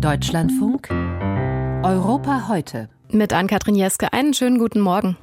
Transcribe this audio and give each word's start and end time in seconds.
Deutschlandfunk 0.00 0.90
Europa 1.82 2.46
heute. 2.48 2.88
Mit 3.10 3.32
Ann-Kathrin 3.32 3.74
Jeske 3.74 4.12
einen 4.12 4.32
schönen 4.32 4.58
guten 4.58 4.80
Morgen. 4.80 5.16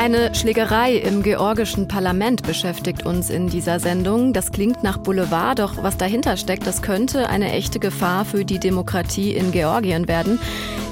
Eine 0.00 0.34
Schlägerei 0.34 0.94
im 0.94 1.22
georgischen 1.22 1.86
Parlament 1.86 2.42
beschäftigt 2.42 3.04
uns 3.04 3.28
in 3.28 3.48
dieser 3.48 3.80
Sendung. 3.80 4.32
Das 4.32 4.50
klingt 4.50 4.82
nach 4.82 4.96
Boulevard, 4.96 5.58
doch 5.58 5.82
was 5.82 5.98
dahinter 5.98 6.38
steckt, 6.38 6.66
das 6.66 6.80
könnte 6.80 7.28
eine 7.28 7.52
echte 7.52 7.78
Gefahr 7.80 8.24
für 8.24 8.46
die 8.46 8.58
Demokratie 8.58 9.34
in 9.34 9.52
Georgien 9.52 10.08
werden. 10.08 10.40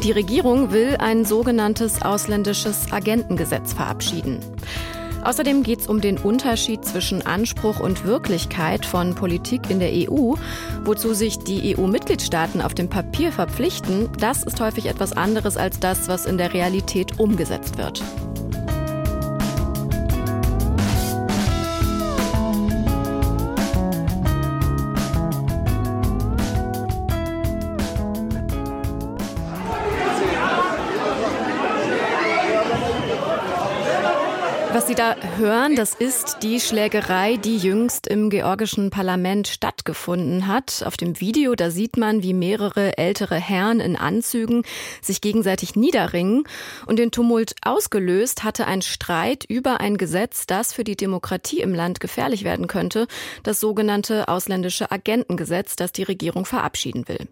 Die 0.02 0.12
Regierung 0.12 0.72
will 0.72 0.98
ein 0.98 1.24
sogenanntes 1.24 2.02
ausländisches 2.02 2.92
Agentengesetz 2.92 3.72
verabschieden. 3.72 4.40
Außerdem 5.24 5.62
geht 5.62 5.80
es 5.80 5.86
um 5.86 6.02
den 6.02 6.18
Unterschied 6.18 6.84
zwischen 6.84 7.24
Anspruch 7.24 7.80
und 7.80 8.04
Wirklichkeit 8.04 8.84
von 8.84 9.14
Politik 9.14 9.70
in 9.70 9.80
der 9.80 9.90
EU. 9.90 10.34
Wozu 10.84 11.14
sich 11.14 11.38
die 11.38 11.74
EU-Mitgliedstaaten 11.74 12.60
auf 12.60 12.74
dem 12.74 12.90
Papier 12.90 13.32
verpflichten, 13.32 14.10
das 14.18 14.42
ist 14.42 14.60
häufig 14.60 14.84
etwas 14.84 15.14
anderes 15.14 15.56
als 15.56 15.80
das, 15.80 16.08
was 16.08 16.26
in 16.26 16.36
der 16.36 16.52
Realität 16.52 17.18
umgesetzt 17.18 17.78
wird. 17.78 18.02
Sie 34.88 34.94
da 34.94 35.16
hören, 35.36 35.76
das 35.76 35.92
ist 35.92 36.38
die 36.42 36.60
Schlägerei, 36.60 37.36
die 37.36 37.58
jüngst 37.58 38.06
im 38.06 38.30
georgischen 38.30 38.88
Parlament 38.88 39.46
stattgefunden 39.46 40.46
hat. 40.46 40.82
Auf 40.82 40.96
dem 40.96 41.20
Video, 41.20 41.54
da 41.54 41.70
sieht 41.70 41.98
man, 41.98 42.22
wie 42.22 42.32
mehrere 42.32 42.96
ältere 42.96 43.34
Herren 43.34 43.80
in 43.80 43.96
Anzügen 43.96 44.62
sich 45.02 45.20
gegenseitig 45.20 45.76
niederringen. 45.76 46.44
Und 46.86 46.98
den 46.98 47.10
Tumult 47.10 47.54
ausgelöst 47.60 48.44
hatte 48.44 48.66
ein 48.66 48.80
Streit 48.80 49.44
über 49.44 49.78
ein 49.80 49.98
Gesetz, 49.98 50.46
das 50.46 50.72
für 50.72 50.84
die 50.84 50.96
Demokratie 50.96 51.60
im 51.60 51.74
Land 51.74 52.00
gefährlich 52.00 52.42
werden 52.42 52.66
könnte, 52.66 53.08
das 53.42 53.60
sogenannte 53.60 54.26
ausländische 54.28 54.90
Agentengesetz, 54.90 55.76
das 55.76 55.92
die 55.92 56.04
Regierung 56.04 56.46
verabschieden 56.46 57.08
will. 57.08 57.28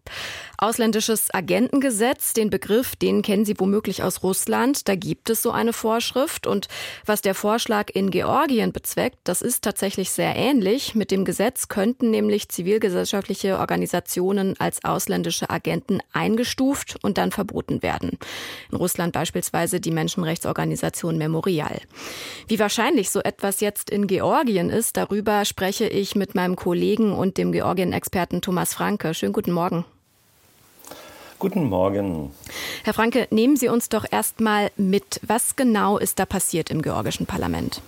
Ausländisches 0.59 1.33
Agentengesetz, 1.33 2.35
den 2.35 2.51
Begriff, 2.51 2.97
den 2.97 3.23
kennen 3.23 3.47
Sie 3.47 3.59
womöglich 3.59 4.03
aus 4.03 4.23
Russland. 4.23 4.89
Da 4.89 4.95
gibt 4.95 5.31
es 5.31 5.41
so 5.41 5.53
eine 5.53 5.73
Vorschrift. 5.73 6.47
Und 6.47 6.69
was 7.07 7.23
der 7.23 7.35
Vorschlag 7.47 7.91
in 7.95 8.11
Georgien 8.11 8.73
bezweckt, 8.73 9.19
das 9.23 9.41
ist 9.41 9.63
tatsächlich 9.63 10.11
sehr 10.11 10.35
ähnlich. 10.35 10.97
Mit 10.97 11.13
dem 11.13 11.25
Gesetz 11.25 11.69
könnten 11.69 12.11
nämlich 12.11 12.49
zivilgesellschaftliche 12.49 13.61
Organisationen 13.61 14.59
als 14.59 14.85
ausländische 14.85 15.49
Agenten 15.49 16.01
eingestuft 16.13 16.97
und 17.03 17.19
dann 17.19 17.31
verboten 17.31 17.85
werden. 17.85 18.19
In 18.73 18.79
Russland 18.79 19.13
beispielsweise 19.13 19.79
die 19.79 19.93
Menschenrechtsorganisation 19.93 21.19
Memorial. 21.19 21.81
Wie 22.49 22.59
wahrscheinlich 22.59 23.11
so 23.11 23.21
etwas 23.21 23.61
jetzt 23.61 23.91
in 23.91 24.09
Georgien 24.09 24.69
ist, 24.69 24.97
darüber 24.97 25.45
spreche 25.45 25.87
ich 25.87 26.17
mit 26.17 26.35
meinem 26.35 26.57
Kollegen 26.57 27.13
und 27.13 27.39
dem 27.39 27.53
Georgien-Experten 27.53 28.43
Thomas 28.43 28.75
Franke. 28.75 29.15
Schönen 29.15 29.33
guten 29.33 29.53
Morgen. 29.53 29.85
Guten 31.39 31.65
Morgen. 31.65 32.31
Herr 32.85 32.95
Franke, 32.95 33.29
nehmen 33.31 33.57
Sie 33.57 33.69
uns 33.69 33.89
doch 33.89 34.07
erst 34.11 34.41
mal 34.41 34.71
mit. 34.77 35.21
Was 35.27 35.57
genau 35.57 35.99
ist 35.99 36.19
da 36.19 36.25
passiert 36.25 36.71
im 36.71 36.81
georgischen 36.81 37.27
Parlament? 37.27 37.83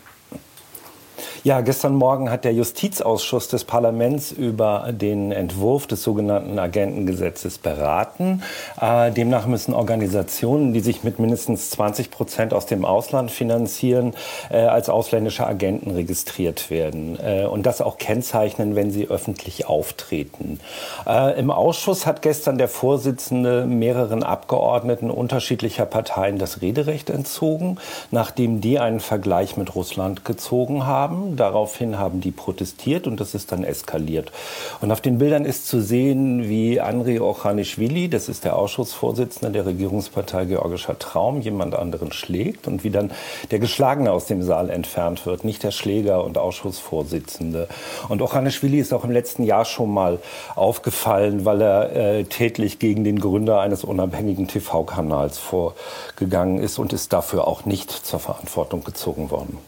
Ja, 1.44 1.60
gestern 1.60 1.94
Morgen 1.94 2.30
hat 2.30 2.44
der 2.44 2.52
Justizausschuss 2.52 3.46
des 3.46 3.62
Parlaments 3.62 4.32
über 4.32 4.88
den 4.90 5.30
Entwurf 5.30 5.86
des 5.86 6.02
sogenannten 6.02 6.58
Agentengesetzes 6.58 7.58
beraten. 7.58 8.42
Äh, 8.80 9.12
demnach 9.12 9.46
müssen 9.46 9.72
Organisationen, 9.72 10.72
die 10.72 10.80
sich 10.80 11.04
mit 11.04 11.20
mindestens 11.20 11.70
20 11.70 12.10
Prozent 12.10 12.52
aus 12.52 12.66
dem 12.66 12.84
Ausland 12.84 13.30
finanzieren, 13.30 14.14
äh, 14.50 14.56
als 14.56 14.88
ausländische 14.88 15.46
Agenten 15.46 15.92
registriert 15.92 16.70
werden 16.70 17.16
äh, 17.24 17.44
und 17.44 17.66
das 17.66 17.80
auch 17.82 17.98
kennzeichnen, 17.98 18.74
wenn 18.74 18.90
sie 18.90 19.06
öffentlich 19.06 19.66
auftreten. 19.66 20.58
Äh, 21.06 21.38
Im 21.38 21.52
Ausschuss 21.52 22.04
hat 22.04 22.20
gestern 22.20 22.58
der 22.58 22.68
Vorsitzende 22.68 23.64
mehreren 23.64 24.24
Abgeordneten 24.24 25.08
unterschiedlicher 25.08 25.86
Parteien 25.86 26.38
das 26.38 26.62
Rederecht 26.62 27.10
entzogen, 27.10 27.78
nachdem 28.10 28.60
die 28.60 28.80
einen 28.80 29.00
Vergleich 29.00 29.56
mit 29.56 29.76
Russland 29.76 30.24
gezogen 30.24 30.84
haben. 30.84 31.28
Daraufhin 31.38 31.98
haben 31.98 32.20
die 32.20 32.30
protestiert 32.30 33.06
und 33.06 33.20
das 33.20 33.34
ist 33.34 33.52
dann 33.52 33.64
eskaliert. 33.64 34.32
Und 34.80 34.90
auf 34.90 35.00
den 35.00 35.18
Bildern 35.18 35.44
ist 35.44 35.68
zu 35.68 35.80
sehen, 35.80 36.48
wie 36.48 36.80
Andrei 36.80 37.20
Ochanishvili, 37.20 38.08
das 38.08 38.28
ist 38.28 38.44
der 38.44 38.56
Ausschussvorsitzende 38.56 39.52
der 39.52 39.66
Regierungspartei 39.66 40.46
Georgischer 40.46 40.98
Traum, 40.98 41.40
jemand 41.40 41.74
anderen 41.74 42.12
schlägt 42.12 42.66
und 42.66 42.82
wie 42.84 42.90
dann 42.90 43.10
der 43.50 43.58
Geschlagene 43.58 44.10
aus 44.10 44.26
dem 44.26 44.42
Saal 44.42 44.70
entfernt 44.70 45.26
wird, 45.26 45.44
nicht 45.44 45.62
der 45.62 45.70
Schläger 45.70 46.24
und 46.24 46.38
Ausschussvorsitzende. 46.38 47.68
Und 48.08 48.20
Ochanishvili 48.20 48.78
ist 48.78 48.92
auch 48.92 49.04
im 49.04 49.10
letzten 49.10 49.44
Jahr 49.44 49.64
schon 49.64 49.92
mal 49.92 50.18
aufgefallen, 50.56 51.44
weil 51.44 51.62
er 51.62 51.96
äh, 51.96 52.24
tätlich 52.24 52.78
gegen 52.78 53.04
den 53.04 53.20
Gründer 53.20 53.60
eines 53.60 53.84
unabhängigen 53.84 54.48
TV-Kanals 54.48 55.38
vorgegangen 55.38 56.58
ist 56.58 56.78
und 56.78 56.92
ist 56.92 57.12
dafür 57.12 57.46
auch 57.46 57.64
nicht 57.64 57.90
zur 57.90 58.18
Verantwortung 58.18 58.84
gezogen 58.84 59.30
worden. 59.30 59.58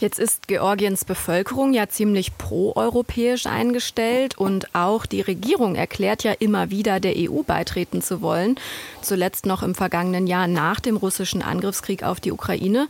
Jetzt 0.00 0.18
ist 0.18 0.48
Georgiens 0.48 1.04
Bevölkerung 1.04 1.74
ja 1.74 1.86
ziemlich 1.90 2.38
proeuropäisch 2.38 3.44
eingestellt 3.44 4.38
und 4.38 4.74
auch 4.74 5.04
die 5.04 5.20
Regierung 5.20 5.74
erklärt 5.74 6.24
ja 6.24 6.32
immer 6.32 6.70
wieder, 6.70 7.00
der 7.00 7.12
EU 7.18 7.42
beitreten 7.42 8.00
zu 8.00 8.22
wollen. 8.22 8.58
Zuletzt 9.02 9.44
noch 9.44 9.62
im 9.62 9.74
vergangenen 9.74 10.26
Jahr 10.26 10.46
nach 10.46 10.80
dem 10.80 10.96
russischen 10.96 11.42
Angriffskrieg 11.42 12.02
auf 12.02 12.18
die 12.18 12.32
Ukraine. 12.32 12.88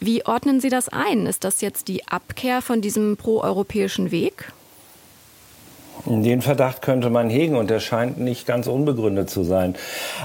Wie 0.00 0.24
ordnen 0.24 0.62
Sie 0.62 0.70
das 0.70 0.88
ein? 0.88 1.26
Ist 1.26 1.44
das 1.44 1.60
jetzt 1.60 1.88
die 1.88 2.08
Abkehr 2.08 2.62
von 2.62 2.80
diesem 2.80 3.18
proeuropäischen 3.18 4.10
Weg? 4.10 4.50
Den 6.04 6.42
Verdacht 6.42 6.82
könnte 6.82 7.10
man 7.10 7.30
hegen 7.30 7.56
und 7.56 7.70
der 7.70 7.80
scheint 7.80 8.18
nicht 8.18 8.46
ganz 8.46 8.66
unbegründet 8.66 9.30
zu 9.30 9.42
sein. 9.42 9.74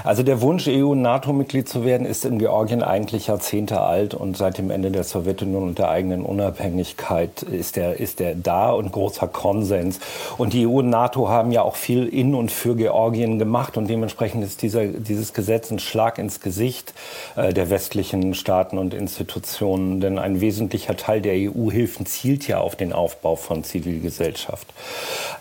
Also 0.04 0.22
der 0.22 0.40
Wunsch, 0.40 0.68
EU- 0.68 0.90
und 0.90 1.02
NATO-Mitglied 1.02 1.68
zu 1.68 1.84
werden, 1.84 2.06
ist 2.06 2.24
in 2.24 2.38
Georgien 2.38 2.82
eigentlich 2.82 3.28
Jahrzehnte 3.28 3.80
alt 3.80 4.14
und 4.14 4.36
seit 4.36 4.58
dem 4.58 4.70
Ende 4.70 4.90
der 4.90 5.04
Sowjetunion 5.04 5.62
und 5.62 5.78
der 5.78 5.88
eigenen 5.88 6.24
Unabhängigkeit 6.24 7.42
ist 7.42 7.76
der, 7.76 7.98
ist 7.98 8.20
der 8.20 8.34
da 8.34 8.70
und 8.70 8.92
großer 8.92 9.28
Konsens. 9.28 9.98
Und 10.38 10.52
die 10.52 10.66
EU 10.66 10.78
und 10.78 10.90
NATO 10.90 11.28
haben 11.28 11.50
ja 11.50 11.62
auch 11.62 11.76
viel 11.76 12.06
in 12.06 12.34
und 12.34 12.52
für 12.52 12.76
Georgien 12.76 13.38
gemacht 13.38 13.76
und 13.76 13.88
dementsprechend 13.88 14.44
ist 14.44 14.62
dieser, 14.62 14.86
dieses 14.86 15.32
Gesetz 15.32 15.70
ein 15.70 15.78
Schlag 15.78 16.18
ins 16.18 16.40
Gesicht 16.40 16.94
äh, 17.36 17.52
der 17.52 17.70
westlichen 17.70 18.34
Staaten 18.34 18.78
und 18.78 18.94
Institutionen, 18.94 20.00
denn 20.00 20.18
ein 20.18 20.40
wesentlicher 20.40 20.96
Teil 20.96 21.20
der 21.22 21.34
EU-Hilfen 21.34 22.06
zielt 22.06 22.46
ja 22.46 22.58
auf 22.58 22.76
den 22.76 22.92
Aufbau 22.92 23.36
von 23.36 23.64
Zivilgesellschaft. 23.64 24.66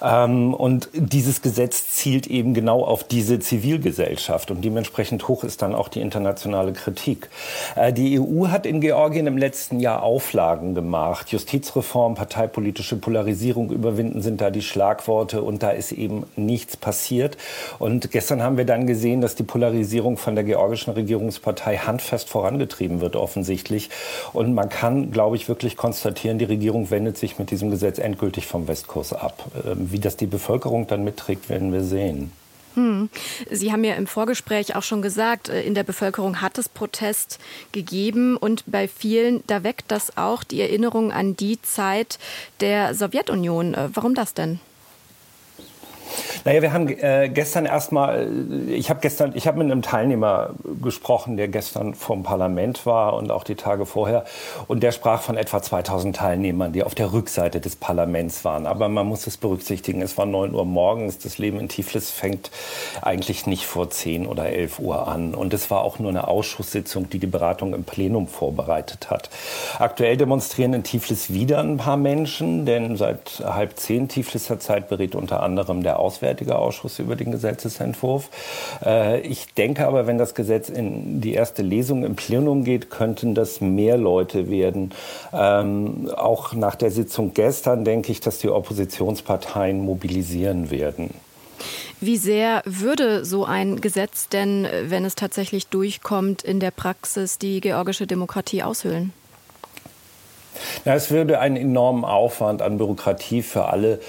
Ähm, 0.02 0.21
und 0.26 0.90
dieses 0.94 1.42
Gesetz 1.42 1.90
zielt 1.90 2.28
eben 2.28 2.54
genau 2.54 2.84
auf 2.84 3.04
diese 3.04 3.40
Zivilgesellschaft 3.40 4.52
und 4.52 4.64
dementsprechend 4.64 5.28
hoch 5.28 5.44
ist 5.44 5.62
dann 5.62 5.76
auch 5.76 5.88
die 5.88 6.02
internationale 6.02 6.74
Kritik. 6.74 7.30
Äh, 7.76 7.94
die 7.94 8.20
EU 8.20 8.48
hat 8.48 8.66
in 8.66 8.82
Georgien 8.82 9.28
im 9.28 9.38
letzten 9.38 9.80
Jahr 9.80 10.04
Auflagen 10.04 10.76
gemacht. 10.76 11.32
Justizreform, 11.32 12.16
parteipolitische 12.16 12.96
Polarisierung 12.96 13.72
überwinden 13.72 14.22
sind 14.22 14.42
da 14.42 14.50
die 14.50 14.62
Schlagworte 14.62 15.42
und 15.42 15.64
da 15.64 15.72
ist 15.72 15.92
eben 15.92 16.26
nichts 16.36 16.78
passiert. 16.78 17.38
Und 17.80 18.12
gestern 18.12 18.44
haben 18.44 18.58
wir 18.58 18.66
dann 18.66 18.88
gesehen, 18.88 19.22
dass 19.22 19.36
die 19.36 19.44
Polarisierung 19.44 20.18
von 20.18 20.36
der 20.36 20.44
georgischen 20.44 20.94
Regierungspartei 20.94 21.78
handfest 21.78 22.30
vorangetrieben 22.30 23.02
wird 23.02 23.16
offensichtlich. 23.16 23.90
Und 24.34 24.54
man 24.54 24.70
kann, 24.70 25.12
glaube 25.12 25.36
ich, 25.36 25.48
wirklich 25.48 25.78
konstatieren, 25.78 26.38
die 26.38 26.46
Regierung 26.46 26.90
wendet 26.92 27.18
sich 27.18 27.40
mit 27.40 27.52
diesem 27.52 27.72
Gesetz 27.72 28.00
endgültig 28.00 28.48
vom 28.48 28.68
Westkurs 28.68 29.14
ab. 29.14 29.46
Ähm, 29.66 29.92
wie 29.92 30.00
das 30.00 30.11
die 30.18 30.28
Bevölkerung 30.28 30.88
dann 30.88 31.04
mitträgt, 31.04 31.50
werden 31.50 31.72
wir 31.72 31.84
sehen. 31.84 32.32
Hm. 32.76 33.10
Sie 33.50 33.72
haben 33.72 33.84
ja 33.84 33.96
im 33.96 34.08
Vorgespräch 34.08 34.76
auch 34.76 34.84
schon 34.84 35.02
gesagt, 35.02 35.50
äh, 35.50 35.62
in 35.62 35.76
der 35.76 35.84
Bevölkerung 35.84 36.42
hat 36.42 36.58
es 36.58 36.70
Protest 36.70 37.40
gegeben 37.72 38.38
und 38.38 38.64
bei 38.66 38.88
vielen, 38.88 39.44
da 39.48 39.64
weckt 39.64 39.92
das 39.92 40.18
auch 40.18 40.44
die 40.44 40.62
Erinnerung 40.62 41.12
an 41.12 41.36
die 41.36 41.62
Zeit 41.62 42.18
der 42.62 42.96
Sowjetunion. 42.96 43.74
Äh, 43.74 43.90
warum 43.94 44.16
das 44.16 44.34
denn? 44.34 44.60
Naja, 46.46 46.62
wir 46.62 46.74
haben 46.74 46.88
äh, 46.88 47.30
gestern 47.30 47.66
erstmal, 47.66 48.28
ich 48.68 48.90
habe 48.90 49.00
gestern, 49.00 49.34
ich 49.36 49.48
habe 49.48 49.60
mit 49.60 49.72
einem 49.72 49.82
Teilnehmer 49.82 50.52
gesprochen, 50.82 51.38
der 51.38 51.48
gestern 51.48 51.94
vom 51.94 52.24
Parlament 52.24 52.86
war 52.86 53.14
und 53.14 53.32
auch 53.32 53.44
die 53.44 53.56
Tage 53.56 53.86
vorher. 53.86 54.26
Und 54.68 54.84
der 54.84 54.92
sprach 54.92 55.22
von 55.22 55.38
etwa 55.38 55.62
2000 55.62 56.16
Teilnehmern, 56.16 56.74
die 56.74 56.84
auf 56.84 56.96
der 56.96 57.14
Rückseite 57.14 57.60
des 57.60 57.76
Parlaments 57.76 58.44
waren. 58.44 58.66
Aber 58.66 58.90
man 58.90 59.08
muss 59.08 59.28
es 59.28 59.38
berücksichtigen, 59.38 60.02
es 60.02 60.18
war 60.18 60.26
9 60.26 60.54
Uhr 60.54 60.66
morgens. 60.66 61.20
Das 61.20 61.38
Leben 61.38 61.60
in 61.60 61.70
Tiflis 61.70 62.12
fängt 62.12 62.52
eigentlich 63.02 63.46
nicht 63.46 63.66
vor 63.66 63.90
10 63.90 64.28
oder 64.28 64.50
11 64.50 64.80
Uhr 64.80 65.08
an. 65.08 65.36
Und 65.36 65.54
es 65.54 65.70
war 65.72 65.82
auch 65.82 66.00
nur 66.00 66.10
eine 66.10 66.28
Ausschusssitzung, 66.28 67.10
die 67.10 67.20
die 67.20 67.28
Beratung 67.28 67.74
im 67.74 67.84
Plenum 67.84 68.28
vorbereitet 68.28 69.10
hat. 69.10 69.30
Aktuell 69.80 70.18
demonstrieren 70.18 70.74
in 70.74 70.84
Tiflis 70.84 71.32
wieder 71.34 71.60
ein 71.60 71.78
paar 71.78 71.98
Menschen, 71.98 72.66
denn 72.66 72.98
seit 72.98 73.44
halb 73.46 73.78
zehn 73.78 74.08
Tifliser 74.08 74.60
Zeit 74.60 74.90
berät 74.90 75.16
unter 75.16 75.44
anderem 75.44 75.84
der 75.84 76.00
Auswärtige 76.02 76.58
Ausschuss 76.58 77.00
über 77.00 77.16
den 77.16 77.32
Gesetzesentwurf. 77.32 78.30
Äh, 78.84 79.22
ich 79.22 79.54
denke 79.54 79.88
aber, 79.88 80.08
wenn 80.08 80.18
das 80.18 80.36
Gesetz 80.36 80.70
in 80.70 81.22
die 81.22 81.34
erste 81.34 81.62
Lesung 81.62 82.04
im 82.04 82.16
Plenum 82.16 82.64
geht, 82.64 82.90
könnten 82.90 83.36
das 83.36 83.62
mehr 83.62 83.98
Leute 83.98 84.50
werden. 84.50 84.92
Ähm, 85.32 86.10
auch 86.16 86.54
nach 86.54 86.76
der 86.76 86.92
Sitzung 86.92 87.34
gestern 87.34 87.86
denke 87.86 88.12
ich, 88.12 88.20
dass 88.20 88.40
die 88.40 88.50
Oppositionsparteien 88.50 89.80
mobilisieren 89.80 90.72
werden. 90.72 91.12
Wie 92.00 92.18
sehr 92.18 92.64
würde 92.66 93.24
so 93.26 93.46
ein 93.46 93.80
Gesetz 93.80 94.28
denn, 94.28 94.68
wenn 94.86 95.06
es 95.06 95.14
tatsächlich 95.14 95.68
durchkommt, 95.68 96.42
in 96.42 96.60
der 96.60 96.72
Praxis 96.72 97.38
die 97.38 97.62
georgische 97.62 98.08
Demokratie 98.08 98.64
aushöhlen? 98.64 99.14
Ja, 100.86 100.96
es 100.96 101.12
würde 101.12 101.40
einen 101.40 101.56
enormen 101.58 102.04
Aufwand 102.04 102.62
an 102.62 102.78
Bürokratie 102.78 103.42
für 103.42 103.66
alle 103.66 104.00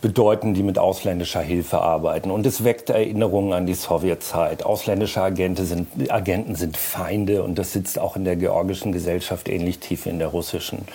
bedeuten, 0.00 0.54
die 0.54 0.62
mit 0.62 0.78
ausländischer 0.78 1.40
Hilfe 1.40 1.80
arbeiten. 1.80 2.30
Und 2.30 2.46
es 2.46 2.64
weckt 2.64 2.90
Erinnerungen 2.90 3.52
an 3.52 3.66
die 3.66 3.74
Sowjetzeit. 3.74 4.64
Ausländische 4.64 5.22
Agenten 5.22 5.64
sind, 5.64 5.88
Agenten 6.10 6.54
sind 6.54 6.76
Feinde 6.76 7.42
und 7.42 7.58
das 7.58 7.72
sitzt 7.72 7.98
auch 7.98 8.16
in 8.16 8.24
der 8.24 8.36
georgischen 8.36 8.92
Gesellschaft 8.92 9.48
ähnlich 9.48 9.78
tief 9.78 10.06
in 10.06 10.18
der 10.18 10.28
russischen. 10.28 10.86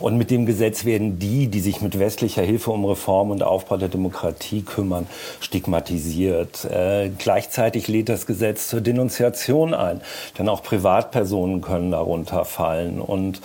Und 0.00 0.16
mit 0.16 0.30
dem 0.30 0.46
Gesetz 0.46 0.84
werden 0.84 1.18
die, 1.18 1.48
die 1.48 1.60
sich 1.60 1.80
mit 1.80 1.98
westlicher 1.98 2.42
Hilfe 2.42 2.70
um 2.70 2.84
Reform 2.84 3.30
und 3.30 3.42
Aufbau 3.42 3.76
der 3.76 3.88
Demokratie 3.88 4.62
kümmern, 4.62 5.06
stigmatisiert. 5.40 6.64
Äh, 6.64 7.10
gleichzeitig 7.18 7.88
lädt 7.88 8.08
das 8.08 8.26
Gesetz 8.26 8.68
zur 8.68 8.80
Denunziation 8.80 9.74
ein, 9.74 10.00
denn 10.38 10.48
auch 10.48 10.62
Privatpersonen 10.62 11.60
können 11.60 11.90
darunter 11.90 12.44
fallen. 12.44 13.00
Und 13.00 13.40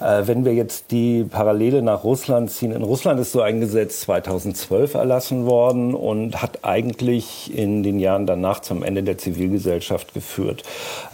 äh, 0.00 0.26
wenn 0.26 0.44
wir 0.44 0.54
jetzt 0.54 0.90
die 0.90 1.24
Parallele 1.24 1.82
nach 1.82 2.04
Russland 2.04 2.50
ziehen, 2.50 2.72
in 2.72 2.82
Russland 2.82 3.20
ist 3.20 3.32
so 3.32 3.40
ein 3.40 3.60
Gesetz 3.60 4.00
2000 4.00 4.49
2012 4.54 4.94
erlassen 4.94 5.46
worden 5.46 5.94
und 5.94 6.40
hat 6.42 6.64
eigentlich 6.64 7.56
in 7.56 7.82
den 7.82 7.98
Jahren 7.98 8.26
danach 8.26 8.60
zum 8.60 8.82
Ende 8.82 9.02
der 9.02 9.18
Zivilgesellschaft 9.18 10.14
geführt. 10.14 10.62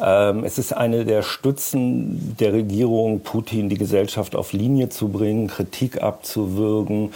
Ähm, 0.03 0.45
es 0.45 0.59
ist 0.59 0.73
eine 0.73 1.05
der 1.05 1.23
Stützen 1.23 2.37
der 2.39 2.53
Regierung, 2.53 3.21
Putin 3.21 3.69
die 3.69 3.79
Gesellschaft 3.79 4.37
auf 4.37 4.53
Linie 4.53 4.89
zu 4.89 5.09
bringen, 5.09 5.49
Kritik 5.49 6.03
abzuwürgen, 6.03 7.13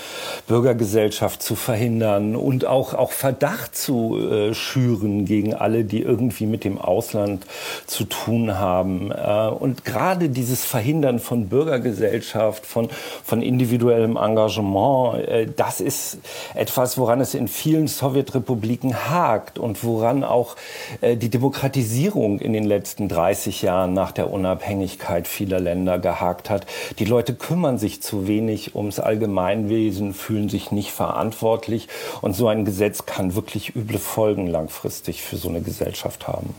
Bürgergesellschaft 0.46 1.42
zu 1.42 1.54
verhindern 1.54 2.36
und 2.36 2.64
auch, 2.64 2.94
auch 2.94 3.12
Verdacht 3.12 3.76
zu 3.76 4.18
äh, 4.18 4.54
schüren 4.54 5.24
gegen 5.24 5.54
alle, 5.54 5.84
die 5.84 6.02
irgendwie 6.02 6.46
mit 6.46 6.64
dem 6.64 6.78
Ausland 6.78 7.46
zu 7.86 8.04
tun 8.04 8.58
haben. 8.58 9.10
Äh, 9.12 9.48
und 9.48 9.84
gerade 9.84 10.28
dieses 10.28 10.64
Verhindern 10.64 11.18
von 11.18 11.48
Bürgergesellschaft, 11.48 12.66
von, 12.66 12.88
von 13.24 13.42
individuellem 13.42 14.16
Engagement, 14.16 15.28
äh, 15.28 15.46
das 15.54 15.80
ist 15.80 16.09
etwas, 16.54 16.98
woran 16.98 17.20
es 17.20 17.34
in 17.34 17.48
vielen 17.48 17.88
Sowjetrepubliken 17.88 19.10
hakt 19.10 19.58
und 19.58 19.84
woran 19.84 20.24
auch 20.24 20.56
äh, 21.00 21.16
die 21.16 21.30
Demokratisierung 21.30 22.38
in 22.38 22.52
den 22.52 22.64
letzten 22.64 23.08
30 23.08 23.62
Jahren 23.62 23.92
nach 23.92 24.12
der 24.12 24.30
Unabhängigkeit 24.30 25.28
vieler 25.28 25.60
Länder 25.60 25.98
gehakt 25.98 26.50
hat. 26.50 26.66
Die 26.98 27.04
Leute 27.04 27.34
kümmern 27.34 27.78
sich 27.78 28.02
zu 28.02 28.26
wenig 28.26 28.74
ums 28.74 28.98
Allgemeinwesen, 28.98 30.14
fühlen 30.14 30.48
sich 30.48 30.70
nicht 30.70 30.92
verantwortlich 30.92 31.88
und 32.20 32.34
so 32.34 32.48
ein 32.48 32.64
Gesetz 32.64 33.06
kann 33.06 33.34
wirklich 33.34 33.74
üble 33.76 33.98
Folgen 33.98 34.46
langfristig 34.46 35.22
für 35.22 35.36
so 35.36 35.48
eine 35.48 35.60
Gesellschaft 35.60 36.28
haben. 36.28 36.54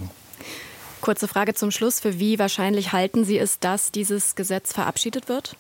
Kurze 1.01 1.27
Frage 1.27 1.55
zum 1.55 1.71
Schluss. 1.71 1.99
Für 1.99 2.19
wie 2.19 2.37
wahrscheinlich 2.37 2.91
halten 2.91 3.25
Sie 3.25 3.39
es, 3.39 3.59
dass 3.59 3.91
dieses 3.91 4.35
Gesetz 4.35 4.71
verabschiedet 4.71 5.29
wird? 5.29 5.55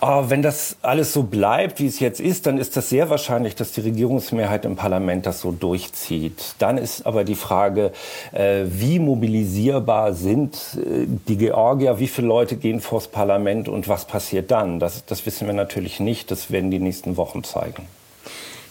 Oh, 0.00 0.24
wenn 0.28 0.42
das 0.42 0.76
alles 0.82 1.12
so 1.12 1.22
bleibt, 1.22 1.80
wie 1.80 1.86
es 1.86 2.00
jetzt 2.00 2.20
ist, 2.20 2.46
dann 2.46 2.58
ist 2.58 2.76
das 2.76 2.88
sehr 2.88 3.10
wahrscheinlich, 3.10 3.54
dass 3.54 3.72
die 3.72 3.80
Regierungsmehrheit 3.80 4.64
im 4.64 4.76
Parlament 4.76 5.26
das 5.26 5.40
so 5.40 5.52
durchzieht. 5.52 6.54
Dann 6.58 6.78
ist 6.78 7.06
aber 7.06 7.24
die 7.24 7.34
Frage, 7.34 7.92
äh, 8.32 8.64
wie 8.66 8.98
mobilisierbar 8.98 10.12
sind 10.12 10.56
äh, 10.76 11.06
die 11.28 11.36
Georgier, 11.36 11.98
wie 11.98 12.08
viele 12.08 12.28
Leute 12.28 12.56
gehen 12.56 12.80
vors 12.80 13.08
Parlament 13.08 13.68
und 13.68 13.88
was 13.88 14.04
passiert 14.04 14.50
dann? 14.50 14.78
Das, 14.80 15.04
das 15.06 15.24
wissen 15.26 15.46
wir 15.46 15.54
natürlich 15.54 16.00
nicht. 16.00 16.30
Das 16.30 16.50
werden 16.50 16.70
die 16.70 16.78
nächsten 16.78 17.16
Wochen 17.16 17.44
zeigen. 17.44 17.86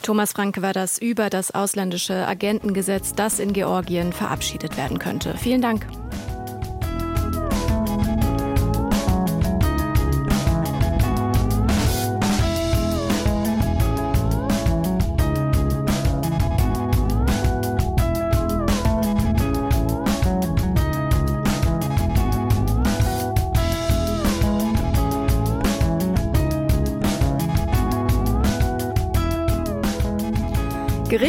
Thomas 0.03 0.31
Franke 0.31 0.61
war 0.61 0.73
das 0.73 0.97
über 0.99 1.29
das 1.29 1.51
ausländische 1.51 2.27
Agentengesetz, 2.27 3.13
das 3.13 3.39
in 3.39 3.53
Georgien 3.53 4.13
verabschiedet 4.13 4.77
werden 4.77 4.99
könnte. 4.99 5.35
Vielen 5.37 5.61
Dank. 5.61 5.85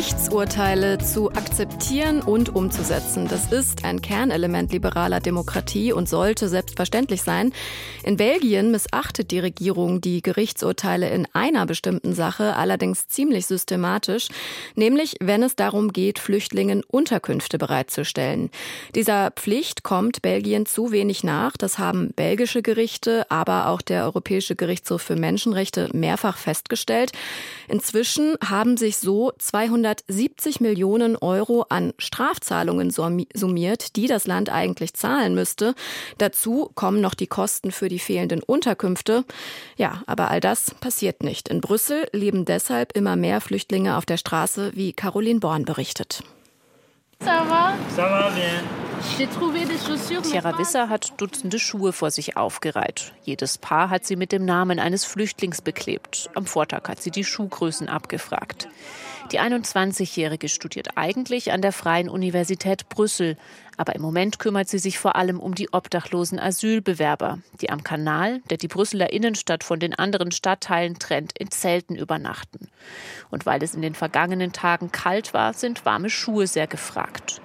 nichts 0.08 0.27
Gerichtsurteile 0.28 0.98
zu 0.98 1.30
akzeptieren 1.30 2.20
und 2.20 2.54
umzusetzen. 2.54 3.28
Das 3.28 3.50
ist 3.50 3.86
ein 3.86 4.02
Kernelement 4.02 4.70
liberaler 4.72 5.20
Demokratie 5.20 5.90
und 5.90 6.06
sollte 6.06 6.50
selbstverständlich 6.50 7.22
sein. 7.22 7.54
In 8.04 8.18
Belgien 8.18 8.70
missachtet 8.70 9.30
die 9.30 9.38
Regierung 9.38 10.02
die 10.02 10.20
Gerichtsurteile 10.20 11.08
in 11.08 11.26
einer 11.32 11.64
bestimmten 11.64 12.12
Sache 12.12 12.56
allerdings 12.56 13.08
ziemlich 13.08 13.46
systematisch, 13.46 14.28
nämlich 14.74 15.16
wenn 15.20 15.42
es 15.42 15.56
darum 15.56 15.94
geht, 15.94 16.18
Flüchtlingen 16.18 16.82
Unterkünfte 16.86 17.56
bereitzustellen. 17.56 18.50
Dieser 18.94 19.30
Pflicht 19.30 19.82
kommt 19.82 20.20
Belgien 20.20 20.66
zu 20.66 20.92
wenig 20.92 21.24
nach. 21.24 21.56
Das 21.56 21.78
haben 21.78 22.12
belgische 22.14 22.60
Gerichte, 22.60 23.30
aber 23.30 23.68
auch 23.68 23.80
der 23.80 24.04
Europäische 24.04 24.56
Gerichtshof 24.56 25.00
für 25.00 25.16
Menschenrechte 25.16 25.88
mehrfach 25.94 26.36
festgestellt. 26.36 27.12
Inzwischen 27.66 28.36
haben 28.44 28.76
sich 28.76 28.98
so 28.98 29.32
200 29.38 30.02
270 30.18 30.60
Millionen 30.60 31.16
Euro 31.16 31.64
an 31.68 31.94
Strafzahlungen 31.98 32.90
summiert, 32.90 33.94
die 33.94 34.08
das 34.08 34.26
Land 34.26 34.50
eigentlich 34.50 34.94
zahlen 34.94 35.34
müsste. 35.36 35.74
Dazu 36.18 36.70
kommen 36.74 37.00
noch 37.00 37.14
die 37.14 37.28
Kosten 37.28 37.70
für 37.70 37.88
die 37.88 38.00
fehlenden 38.00 38.42
Unterkünfte. 38.42 39.24
Ja, 39.76 40.02
aber 40.06 40.28
all 40.30 40.40
das 40.40 40.74
passiert 40.80 41.22
nicht. 41.22 41.48
In 41.48 41.60
Brüssel 41.60 42.08
leben 42.12 42.44
deshalb 42.44 42.96
immer 42.96 43.14
mehr 43.14 43.40
Flüchtlinge 43.40 43.96
auf 43.96 44.06
der 44.06 44.16
Straße, 44.16 44.72
wie 44.74 44.92
Caroline 44.92 45.38
Born 45.38 45.64
berichtet. 45.64 46.24
Sarah? 47.20 47.74
Sarah, 47.94 48.32
Sierra 50.22 50.58
Wissa 50.58 50.88
hat 50.88 51.20
Dutzende 51.20 51.58
Schuhe 51.58 51.92
vor 51.92 52.10
sich 52.10 52.36
aufgereiht. 52.36 53.12
Jedes 53.22 53.58
Paar 53.58 53.90
hat 53.90 54.04
sie 54.04 54.16
mit 54.16 54.32
dem 54.32 54.44
Namen 54.44 54.78
eines 54.78 55.04
Flüchtlings 55.04 55.62
beklebt. 55.62 56.30
Am 56.34 56.46
Vortag 56.46 56.88
hat 56.88 57.00
sie 57.00 57.10
die 57.10 57.24
Schuhgrößen 57.24 57.88
abgefragt. 57.88 58.68
Die 59.32 59.40
21-Jährige 59.40 60.48
studiert 60.48 60.96
eigentlich 60.96 61.52
an 61.52 61.60
der 61.60 61.72
Freien 61.72 62.08
Universität 62.08 62.88
Brüssel, 62.88 63.36
aber 63.76 63.94
im 63.94 64.00
Moment 64.00 64.38
kümmert 64.38 64.68
sie 64.68 64.78
sich 64.78 64.98
vor 64.98 65.16
allem 65.16 65.38
um 65.38 65.54
die 65.54 65.70
obdachlosen 65.70 66.38
Asylbewerber, 66.38 67.40
die 67.60 67.68
am 67.68 67.84
Kanal, 67.84 68.40
der 68.48 68.56
die 68.56 68.68
Brüsseler 68.68 69.12
Innenstadt 69.12 69.64
von 69.64 69.80
den 69.80 69.94
anderen 69.94 70.32
Stadtteilen 70.32 70.98
trennt, 70.98 71.38
in 71.38 71.50
Zelten 71.50 71.94
übernachten. 71.94 72.68
Und 73.30 73.44
weil 73.44 73.62
es 73.62 73.74
in 73.74 73.82
den 73.82 73.94
vergangenen 73.94 74.54
Tagen 74.54 74.92
kalt 74.92 75.34
war, 75.34 75.52
sind 75.52 75.84
warme 75.84 76.08
Schuhe 76.08 76.46
sehr 76.46 76.66
gefragt. 76.66 77.42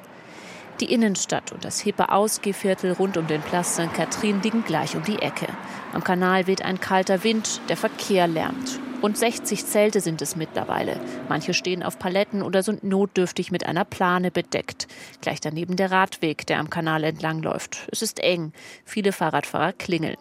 Die 0.83 0.91
Innenstadt 0.91 1.53
und 1.53 1.63
das 1.63 1.79
hippe 1.79 2.09
Ausgehviertel 2.09 2.91
rund 2.91 3.15
um 3.15 3.25
den 3.25 3.41
Place 3.41 3.77
Saint-Catherine 3.77 4.41
liegen 4.43 4.65
gleich 4.65 4.97
um 4.97 5.03
die 5.03 5.17
Ecke. 5.17 5.47
Am 5.93 6.03
Kanal 6.03 6.45
weht 6.45 6.61
ein 6.61 6.81
kalter 6.81 7.23
Wind, 7.23 7.61
der 7.69 7.77
Verkehr 7.77 8.27
lärmt. 8.27 8.81
Rund 9.01 9.17
60 9.17 9.65
Zelte 9.65 10.01
sind 10.01 10.21
es 10.21 10.35
mittlerweile. 10.35 10.99
Manche 11.29 11.53
stehen 11.53 11.83
auf 11.83 11.99
Paletten 11.99 12.41
oder 12.41 12.63
sind 12.63 12.83
notdürftig 12.83 13.49
mit 13.49 13.65
einer 13.65 13.85
Plane 13.85 14.29
bedeckt. 14.29 14.89
Gleich 15.21 15.39
daneben 15.39 15.77
der 15.77 15.89
Radweg, 15.89 16.45
der 16.47 16.59
am 16.59 16.69
Kanal 16.69 17.05
entlangläuft. 17.05 17.87
Es 17.89 18.01
ist 18.01 18.19
eng. 18.19 18.51
Viele 18.83 19.13
Fahrradfahrer 19.13 19.71
klingeln. 19.71 20.17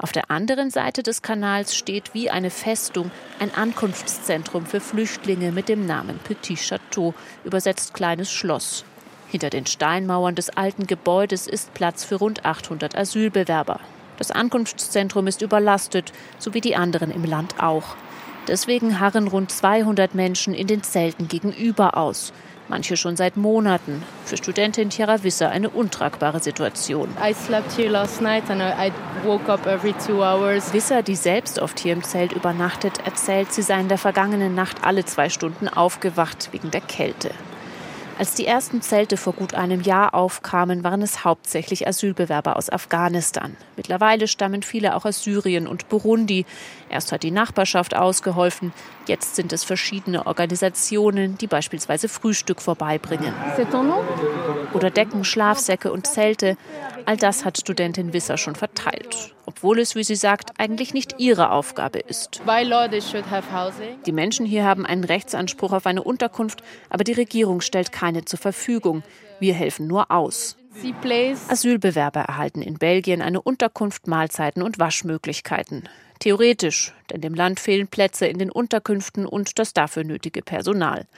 Auf 0.00 0.10
der 0.10 0.28
anderen 0.32 0.70
Seite 0.70 1.04
des 1.04 1.22
Kanals 1.22 1.76
steht 1.76 2.14
wie 2.14 2.30
eine 2.30 2.50
Festung 2.50 3.12
ein 3.38 3.54
Ankunftszentrum 3.54 4.66
für 4.66 4.80
Flüchtlinge 4.80 5.52
mit 5.52 5.68
dem 5.68 5.86
Namen 5.86 6.18
Petit 6.18 6.58
Château, 6.58 7.14
übersetzt 7.44 7.94
kleines 7.94 8.32
Schloss. 8.32 8.84
Hinter 9.32 9.48
den 9.48 9.64
Steinmauern 9.64 10.34
des 10.34 10.50
alten 10.50 10.86
Gebäudes 10.86 11.46
ist 11.46 11.72
Platz 11.72 12.04
für 12.04 12.16
rund 12.16 12.44
800 12.44 12.94
Asylbewerber. 12.94 13.80
Das 14.18 14.30
Ankunftszentrum 14.30 15.26
ist 15.26 15.40
überlastet, 15.40 16.12
so 16.38 16.52
wie 16.52 16.60
die 16.60 16.76
anderen 16.76 17.10
im 17.10 17.24
Land 17.24 17.54
auch. 17.58 17.96
Deswegen 18.46 19.00
harren 19.00 19.28
rund 19.28 19.50
200 19.50 20.14
Menschen 20.14 20.52
in 20.52 20.66
den 20.66 20.82
Zelten 20.82 21.28
gegenüber 21.28 21.96
aus. 21.96 22.34
Manche 22.68 22.98
schon 22.98 23.16
seit 23.16 23.38
Monaten. 23.38 24.02
Für 24.26 24.36
Studentin 24.36 24.90
Tiara 24.90 25.22
Wisser 25.22 25.48
eine 25.48 25.70
untragbare 25.70 26.40
Situation. 26.40 27.08
Wisser, 30.74 31.02
die 31.02 31.16
selbst 31.16 31.58
oft 31.58 31.80
hier 31.80 31.94
im 31.94 32.02
Zelt 32.02 32.32
übernachtet, 32.32 32.98
erzählt, 33.06 33.50
sie 33.50 33.62
sei 33.62 33.80
in 33.80 33.88
der 33.88 33.96
vergangenen 33.96 34.54
Nacht 34.54 34.84
alle 34.84 35.06
zwei 35.06 35.30
Stunden 35.30 35.68
aufgewacht 35.68 36.50
wegen 36.52 36.70
der 36.70 36.82
Kälte. 36.82 37.30
Als 38.18 38.34
die 38.34 38.46
ersten 38.46 38.82
Zelte 38.82 39.16
vor 39.16 39.32
gut 39.32 39.54
einem 39.54 39.80
Jahr 39.80 40.14
aufkamen, 40.14 40.84
waren 40.84 41.02
es 41.02 41.24
hauptsächlich 41.24 41.88
Asylbewerber 41.88 42.56
aus 42.56 42.70
Afghanistan. 42.70 43.56
Mittlerweile 43.76 44.28
stammen 44.28 44.62
viele 44.62 44.94
auch 44.94 45.04
aus 45.06 45.22
Syrien 45.22 45.66
und 45.66 45.88
Burundi. 45.88 46.44
Erst 46.92 47.10
hat 47.10 47.22
die 47.22 47.30
Nachbarschaft 47.30 47.96
ausgeholfen, 47.96 48.72
jetzt 49.06 49.34
sind 49.34 49.52
es 49.54 49.64
verschiedene 49.64 50.26
Organisationen, 50.26 51.38
die 51.38 51.46
beispielsweise 51.46 52.06
Frühstück 52.06 52.60
vorbeibringen. 52.60 53.32
Oder 54.74 54.90
Decken, 54.90 55.24
Schlafsäcke 55.24 55.90
und 55.90 56.06
Zelte. 56.06 56.58
All 57.06 57.16
das 57.16 57.46
hat 57.46 57.58
Studentin 57.58 58.12
Wisser 58.12 58.36
schon 58.36 58.54
verteilt, 58.54 59.34
obwohl 59.46 59.78
es, 59.78 59.96
wie 59.96 60.04
sie 60.04 60.16
sagt, 60.16 60.60
eigentlich 60.60 60.92
nicht 60.92 61.14
ihre 61.18 61.50
Aufgabe 61.50 61.98
ist. 61.98 62.42
Die 64.06 64.12
Menschen 64.12 64.44
hier 64.44 64.64
haben 64.64 64.84
einen 64.84 65.04
Rechtsanspruch 65.04 65.72
auf 65.72 65.86
eine 65.86 66.02
Unterkunft, 66.02 66.62
aber 66.90 67.04
die 67.04 67.12
Regierung 67.12 67.62
stellt 67.62 67.90
keine 67.90 68.26
zur 68.26 68.38
Verfügung. 68.38 69.02
Wir 69.40 69.54
helfen 69.54 69.86
nur 69.86 70.10
aus. 70.10 70.58
Asylbewerber 71.48 72.20
erhalten 72.20 72.62
in 72.62 72.78
Belgien 72.78 73.22
eine 73.22 73.42
Unterkunft, 73.42 74.06
Mahlzeiten 74.06 74.62
und 74.62 74.78
Waschmöglichkeiten. 74.78 75.88
Theoretisch, 76.22 76.92
denn 77.10 77.20
dem 77.20 77.34
Land 77.34 77.58
fehlen 77.58 77.88
Plätze 77.88 78.26
in 78.26 78.38
den 78.38 78.52
Unterkünften 78.52 79.26
und 79.26 79.58
das 79.58 79.74
dafür 79.74 80.04
nötige 80.04 80.40
Personal. 80.40 81.08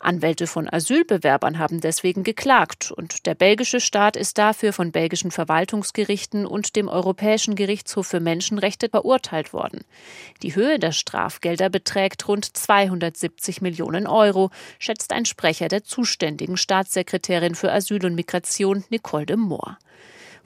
Anwälte 0.00 0.46
von 0.46 0.66
Asylbewerbern 0.72 1.58
haben 1.58 1.82
deswegen 1.82 2.24
geklagt 2.24 2.90
und 2.90 3.26
der 3.26 3.34
belgische 3.34 3.80
Staat 3.80 4.16
ist 4.16 4.38
dafür 4.38 4.72
von 4.72 4.92
belgischen 4.92 5.30
Verwaltungsgerichten 5.30 6.46
und 6.46 6.74
dem 6.74 6.88
Europäischen 6.88 7.54
Gerichtshof 7.54 8.06
für 8.06 8.20
Menschenrechte 8.20 8.88
verurteilt 8.88 9.52
worden. 9.52 9.84
Die 10.42 10.54
Höhe 10.54 10.78
der 10.78 10.92
Strafgelder 10.92 11.68
beträgt 11.68 12.26
rund 12.26 12.46
270 12.46 13.60
Millionen 13.60 14.06
Euro, 14.06 14.50
schätzt 14.78 15.12
ein 15.12 15.26
Sprecher 15.26 15.68
der 15.68 15.84
zuständigen 15.84 16.56
Staatssekretärin 16.56 17.54
für 17.54 17.70
Asyl 17.70 18.06
und 18.06 18.14
Migration 18.14 18.84
Nicole 18.88 19.26
de 19.26 19.36
Moor. 19.36 19.76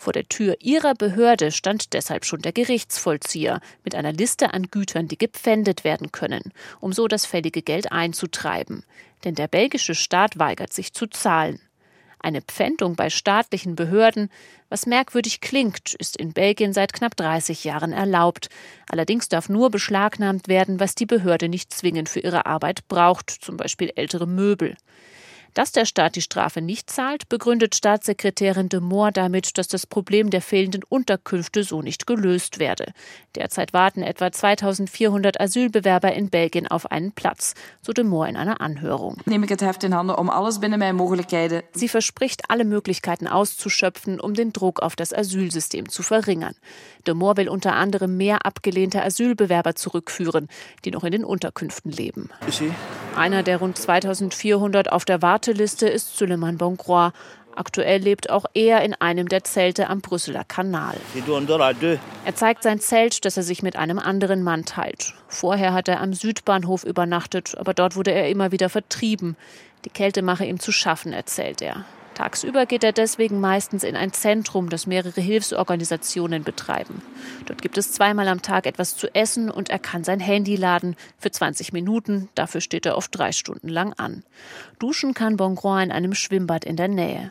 Vor 0.01 0.15
der 0.15 0.27
Tür 0.31 0.57
ihrer 0.61 0.95
Behörde 0.95 1.53
stand 1.53 1.93
deshalb 1.93 2.25
schon 2.25 2.41
der 2.41 2.53
Gerichtsvollzieher 2.53 3.61
mit 3.85 3.95
einer 3.95 4.15
Liste 4.15 4.55
an 4.55 4.69
Gütern, 4.71 5.09
die 5.09 5.19
gepfändet 5.19 5.85
werden 5.85 6.11
können, 6.11 6.55
um 6.81 6.95
so 6.95 7.07
das 7.07 7.27
fällige 7.27 7.61
Geld 7.61 7.93
einzutreiben. 7.93 8.83
Denn 9.25 9.35
der 9.35 9.47
belgische 9.47 9.95
Staat 9.95 10.39
weigert 10.39 10.73
sich 10.73 10.95
zu 10.95 11.07
zahlen. 11.07 11.61
Eine 12.19 12.41
Pfändung 12.41 12.97
bei 12.97 13.11
staatlichen 13.11 13.77
Behörden, 13.77 14.31
was 14.71 14.87
merkwürdig 14.87 15.43
klingt, 15.43 15.93
ist 15.93 16.17
in 16.17 16.33
Belgien 16.33 16.73
seit 16.73 16.95
knapp 16.95 17.15
30 17.17 17.65
Jahren 17.65 17.93
erlaubt. 17.93 18.49
Allerdings 18.89 19.29
darf 19.29 19.51
nur 19.51 19.69
beschlagnahmt 19.69 20.49
werden, 20.49 20.81
was 20.81 20.95
die 20.95 21.05
Behörde 21.05 21.51
nicht 21.51 21.75
zwingend 21.75 22.09
für 22.09 22.21
ihre 22.21 22.47
Arbeit 22.47 22.89
braucht, 22.89 23.29
zum 23.29 23.59
Beispiel 23.59 23.93
ältere 23.97 24.27
Möbel. 24.27 24.79
Dass 25.55 25.73
der 25.73 25.85
Staat 25.85 26.17
die 26.17 26.23
Strafe 26.23 26.61
nicht 26.61 26.91
zahlt, 26.91 27.29
begründet 27.29 27.75
Staatssekretärin 27.75 28.69
de 28.69 28.81
Moor 28.81 29.11
damit, 29.11 29.59
dass 29.59 29.69
das 29.69 29.87
Problem 29.87 30.31
der 30.31 30.43
fehlenden 30.43 30.83
Unterkünfte 30.89 31.65
so 31.65 31.83
nicht 31.83 32.07
gelöst 32.07 32.59
werde. 32.59 32.93
Derzeit 33.35 33.73
warten 33.73 34.03
etwa 34.03 34.31
2400 34.31 35.41
Asylbewerber 35.41 36.13
in 36.13 36.31
Belgien 36.31 36.67
auf 36.69 36.91
einen 36.91 37.13
Platz, 37.13 37.55
so 37.83 37.93
de 37.93 38.05
Moor 38.05 38.29
in 38.29 38.37
einer 38.37 38.61
Anhörung. 38.61 39.17
Nehme 39.27 39.47
ich 39.47 39.61
Heft 39.61 39.85
in 39.85 39.95
Handen, 39.95 40.15
um 40.15 40.31
alles 40.31 40.61
binnen 40.61 40.79
mijn 40.79 40.97
mogelijkheden. 40.97 41.63
Sie 41.73 41.89
verspricht, 41.89 42.43
alle 42.49 42.65
Möglichkeiten 42.65 43.27
auszuschöpfen, 43.27 44.21
um 44.21 44.35
den 44.35 44.53
Druck 44.53 44.81
auf 44.81 44.97
das 44.97 45.13
Asylsystem 45.13 45.89
zu 45.89 46.03
verringern. 46.03 46.55
De 47.07 47.15
Moor 47.15 47.37
will 47.37 47.49
unter 47.49 47.75
anderem 47.75 48.17
mehr 48.17 48.47
abgelehnte 48.47 49.03
Asylbewerber 49.03 49.75
zurückführen, 49.75 50.49
die 50.85 50.91
noch 50.91 51.05
in 51.05 51.13
den 51.13 51.25
Unterkünften 51.25 51.91
leben. 51.91 52.31
Einer 53.17 53.43
der 53.43 53.59
rund 53.59 53.79
2400 53.79 54.93
auf 54.93 55.05
der 55.05 55.23
Warteliste 55.41 55.89
ist 55.89 56.19
Suleiman 56.19 56.59
Boncroix. 56.59 57.15
Aktuell 57.57 58.03
lebt 58.03 58.29
auch 58.29 58.45
er 58.53 58.83
in 58.83 58.93
einem 58.93 59.27
der 59.27 59.43
Zelte 59.43 59.89
am 59.89 60.03
Brüsseler 60.03 60.45
Kanal. 60.45 60.99
Er 62.27 62.35
zeigt 62.35 62.63
sein 62.63 62.79
Zelt, 62.79 63.25
das 63.25 63.39
er 63.39 63.43
sich 63.43 63.63
mit 63.63 63.77
einem 63.77 63.99
anderen 63.99 64.43
Mann 64.43 64.67
teilt. 64.67 65.15
Vorher 65.29 65.73
hat 65.73 65.89
er 65.89 66.03
am 66.03 66.13
Südbahnhof 66.13 66.85
übernachtet, 66.85 67.57
aber 67.57 67.73
dort 67.73 67.97
wurde 67.97 68.13
er 68.13 68.29
immer 68.29 68.53
wieder 68.53 68.69
vertrieben. 68.69 69.35
Die 69.87 69.91
Kälte 69.91 70.21
mache 70.21 70.45
ihm 70.45 70.61
zu 70.61 70.73
schaffen, 70.73 71.15
erzählt 71.15 71.63
er. 71.63 71.87
Tagsüber 72.21 72.67
geht 72.67 72.85
er 72.85 72.93
deswegen 72.93 73.41
meistens 73.41 73.83
in 73.83 73.97
ein 73.97 74.13
Zentrum, 74.13 74.69
das 74.69 74.87
mehrere 74.87 75.23
Hilfsorganisationen 75.23 76.45
betreiben. 76.45 77.01
Dort 77.47 77.63
gibt 77.63 77.79
es 77.79 77.93
zweimal 77.93 78.29
am 78.29 78.43
Tag 78.43 78.67
etwas 78.67 78.95
zu 78.95 79.15
essen 79.15 79.51
und 79.51 79.71
er 79.71 79.79
kann 79.79 80.05
sein 80.05 80.21
Handy 80.21 80.57
laden 80.57 80.97
für 81.17 81.31
20 81.31 81.73
Minuten. 81.73 82.29
Dafür 82.35 82.61
steht 82.61 82.85
er 82.85 82.99
oft 82.99 83.17
drei 83.17 83.33
Stunden 83.33 83.69
lang 83.69 83.95
an. 83.95 84.23
Duschen 84.79 85.15
kann 85.15 85.39
Bongroin 85.39 85.85
in 85.85 85.93
einem 85.93 86.13
Schwimmbad 86.13 86.67
in 86.67 86.77
der 86.77 86.89
Nähe. 86.89 87.31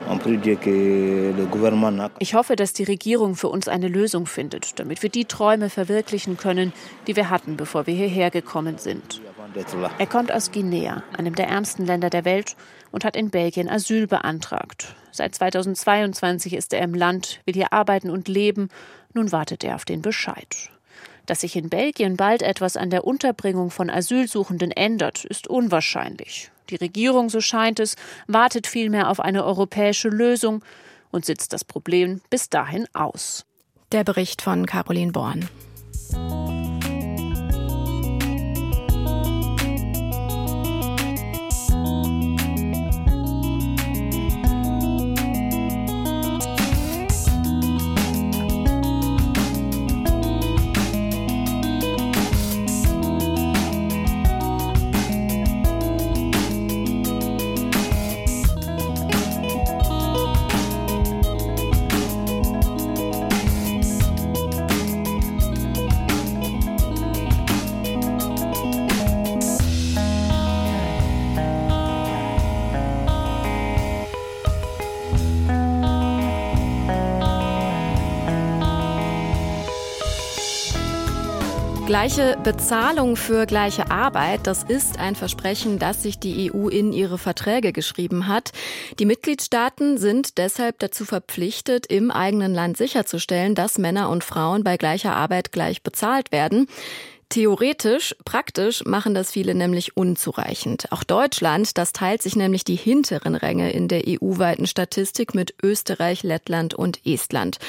Ich 2.17 2.33
hoffe, 2.33 2.55
dass 2.55 2.73
die 2.73 2.83
Regierung 2.83 3.35
für 3.35 3.49
uns 3.49 3.67
eine 3.67 3.89
Lösung 3.89 4.25
findet, 4.25 4.79
damit 4.79 5.03
wir 5.03 5.11
die 5.11 5.25
Träume 5.25 5.69
verwirklichen 5.69 6.35
können, 6.35 6.73
die 7.05 7.15
wir 7.15 7.29
hatten, 7.29 7.57
bevor 7.57 7.85
wir 7.85 7.93
hierher 7.93 8.31
gekommen 8.31 8.79
sind. 8.79 9.21
Er 9.97 10.07
kommt 10.07 10.31
aus 10.31 10.51
Guinea, 10.51 11.03
einem 11.17 11.35
der 11.35 11.47
ärmsten 11.47 11.85
Länder 11.85 12.09
der 12.09 12.25
Welt, 12.25 12.55
und 12.91 13.05
hat 13.05 13.15
in 13.15 13.29
Belgien 13.29 13.69
Asyl 13.69 14.07
beantragt. 14.07 14.95
Seit 15.11 15.35
2022 15.35 16.53
ist 16.53 16.73
er 16.73 16.81
im 16.81 16.93
Land, 16.93 17.41
will 17.45 17.53
hier 17.53 17.73
arbeiten 17.73 18.09
und 18.09 18.27
leben. 18.27 18.69
Nun 19.13 19.31
wartet 19.31 19.63
er 19.63 19.75
auf 19.75 19.85
den 19.85 20.01
Bescheid. 20.01 20.69
Dass 21.25 21.41
sich 21.41 21.55
in 21.55 21.69
Belgien 21.69 22.17
bald 22.17 22.41
etwas 22.41 22.77
an 22.77 22.89
der 22.89 23.03
Unterbringung 23.05 23.69
von 23.69 23.89
Asylsuchenden 23.89 24.71
ändert, 24.71 25.25
ist 25.25 25.47
unwahrscheinlich. 25.47 26.51
Die 26.69 26.75
Regierung, 26.75 27.29
so 27.29 27.41
scheint 27.41 27.79
es, 27.79 27.95
wartet 28.27 28.67
vielmehr 28.67 29.09
auf 29.09 29.19
eine 29.19 29.43
europäische 29.43 30.09
Lösung 30.09 30.63
und 31.11 31.25
sitzt 31.25 31.53
das 31.53 31.63
Problem 31.63 32.21
bis 32.29 32.49
dahin 32.49 32.87
aus. 32.93 33.45
Der 33.91 34.03
Bericht 34.03 34.41
von 34.41 34.65
Caroline 34.65 35.11
Born. 35.11 35.47
Gleiche 81.99 82.37
Bezahlung 82.41 83.17
für 83.17 83.45
gleiche 83.45 83.91
Arbeit, 83.91 84.47
das 84.47 84.63
ist 84.63 84.99
ein 84.99 85.15
Versprechen, 85.15 85.79
das 85.79 86.01
sich 86.01 86.17
die 86.17 86.49
EU 86.49 86.69
in 86.69 86.93
ihre 86.93 87.17
Verträge 87.17 87.73
geschrieben 87.73 88.29
hat. 88.29 88.53
Die 88.99 89.05
Mitgliedstaaten 89.05 89.97
sind 89.97 90.37
deshalb 90.37 90.79
dazu 90.79 91.03
verpflichtet, 91.03 91.87
im 91.87 92.09
eigenen 92.09 92.53
Land 92.53 92.77
sicherzustellen, 92.77 93.53
dass 93.53 93.77
Männer 93.77 94.09
und 94.09 94.23
Frauen 94.23 94.63
bei 94.63 94.77
gleicher 94.77 95.13
Arbeit 95.13 95.51
gleich 95.51 95.83
bezahlt 95.83 96.31
werden. 96.31 96.67
Theoretisch, 97.29 98.15
praktisch 98.25 98.83
machen 98.85 99.13
das 99.13 99.29
viele 99.29 99.53
nämlich 99.53 99.95
unzureichend. 99.95 100.91
Auch 100.91 101.03
Deutschland, 101.03 101.77
das 101.77 101.93
teilt 101.93 102.23
sich 102.23 102.35
nämlich 102.35 102.63
die 102.63 102.75
hinteren 102.75 103.35
Ränge 103.35 103.71
in 103.71 103.87
der 103.87 104.01
EU-weiten 104.07 104.65
Statistik 104.65 105.35
mit 105.35 105.53
Österreich, 105.61 106.23
Lettland 106.23 106.73
und 106.73 107.05
Estland. 107.05 107.59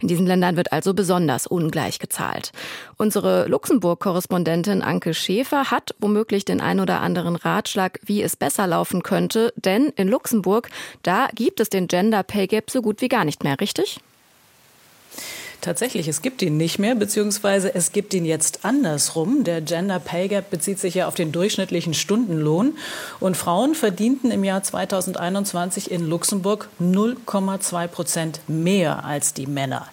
In 0.00 0.08
diesen 0.08 0.26
Ländern 0.26 0.56
wird 0.56 0.72
also 0.72 0.94
besonders 0.94 1.46
ungleich 1.46 2.00
gezahlt. 2.00 2.50
Unsere 2.96 3.46
Luxemburg-Korrespondentin 3.46 4.82
Anke 4.82 5.14
Schäfer 5.14 5.70
hat 5.70 5.94
womöglich 6.00 6.44
den 6.44 6.60
ein 6.60 6.80
oder 6.80 7.00
anderen 7.00 7.36
Ratschlag, 7.36 8.00
wie 8.04 8.20
es 8.20 8.34
besser 8.34 8.66
laufen 8.66 9.04
könnte, 9.04 9.52
denn 9.54 9.92
in 9.94 10.08
Luxemburg, 10.08 10.70
da 11.04 11.28
gibt 11.32 11.60
es 11.60 11.68
den 11.68 11.86
Gender 11.86 12.24
Pay 12.24 12.48
Gap 12.48 12.68
so 12.68 12.82
gut 12.82 13.00
wie 13.00 13.08
gar 13.08 13.24
nicht 13.24 13.44
mehr, 13.44 13.60
richtig? 13.60 14.00
Tatsächlich, 15.64 16.08
es 16.08 16.20
gibt 16.20 16.42
ihn 16.42 16.58
nicht 16.58 16.78
mehr, 16.78 16.94
beziehungsweise 16.94 17.74
es 17.74 17.92
gibt 17.92 18.12
ihn 18.12 18.26
jetzt 18.26 18.66
andersrum. 18.66 19.44
Der 19.44 19.62
Gender 19.62 19.98
Pay 19.98 20.28
Gap 20.28 20.50
bezieht 20.50 20.78
sich 20.78 20.94
ja 20.94 21.08
auf 21.08 21.14
den 21.14 21.32
durchschnittlichen 21.32 21.94
Stundenlohn. 21.94 22.76
Und 23.18 23.34
Frauen 23.34 23.74
verdienten 23.74 24.30
im 24.30 24.44
Jahr 24.44 24.62
2021 24.62 25.90
in 25.90 26.06
Luxemburg 26.06 26.68
0,2 26.82 27.86
Prozent 27.86 28.40
mehr 28.46 29.06
als 29.06 29.32
die 29.32 29.46
Männer. 29.46 29.86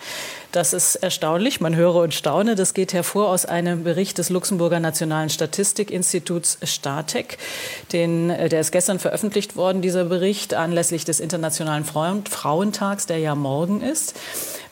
Das 0.51 0.73
ist 0.73 0.95
erstaunlich. 0.95 1.61
Man 1.61 1.77
höre 1.77 1.95
und 1.95 2.13
staune. 2.13 2.55
Das 2.55 2.73
geht 2.73 2.91
hervor 2.91 3.29
aus 3.29 3.45
einem 3.45 3.85
Bericht 3.85 4.17
des 4.17 4.29
Luxemburger 4.29 4.81
Nationalen 4.81 5.29
Statistikinstituts 5.29 6.57
Statec. 6.63 7.37
Den, 7.93 8.29
äh, 8.29 8.49
der 8.49 8.59
ist 8.59 8.73
gestern 8.73 8.99
veröffentlicht 8.99 9.55
worden, 9.55 9.81
dieser 9.81 10.03
Bericht, 10.03 10.53
anlässlich 10.53 11.05
des 11.05 11.21
Internationalen 11.21 11.85
Frauentags, 11.85 13.05
der 13.05 13.19
ja 13.19 13.35
morgen 13.35 13.81
ist. 13.81 14.15